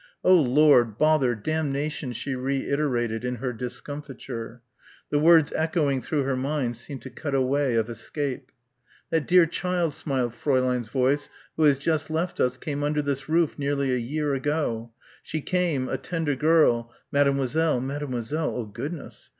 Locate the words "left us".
12.09-12.57